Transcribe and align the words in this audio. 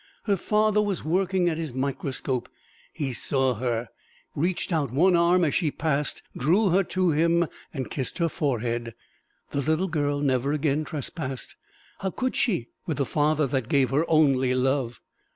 Her 0.23 0.35
father 0.35 0.81
was 0.81 1.03
working 1.05 1.47
at 1.47 1.59
his 1.59 1.75
microscope: 1.75 2.49
he 2.91 3.13
saw 3.13 3.53
her, 3.53 3.89
reached 4.35 4.73
out 4.73 4.89
one 4.91 5.15
arm 5.15 5.43
as 5.45 5.53
she 5.53 5.69
passed, 5.69 6.23
drew 6.35 6.69
her 6.69 6.83
to 6.85 7.11
him 7.11 7.45
and 7.71 7.91
kissed 7.91 8.17
her 8.17 8.27
forehead. 8.27 8.95
The 9.51 9.61
little 9.61 9.87
girl 9.89 10.19
never 10.21 10.53
again 10.53 10.85
trespassed 10.85 11.55
how 11.99 12.09
could 12.09 12.35
she, 12.35 12.69
with 12.87 12.97
the 12.97 13.05
father 13.05 13.45
that 13.45 13.69
gave 13.69 13.91
her 13.91 14.09
only 14.09 14.55
love! 14.55 15.01